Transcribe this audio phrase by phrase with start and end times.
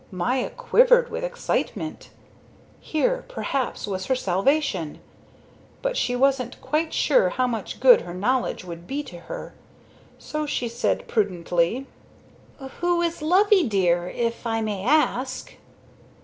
[0.09, 2.09] Maya quivered with excitement.
[2.79, 4.99] Here, perhaps, was her salvation.
[5.83, 9.53] But she wasn't quite sure how much good her knowledge would be to her.
[10.17, 11.85] So she said prudently:
[12.79, 15.53] "Who is Loveydear, if I may ask?"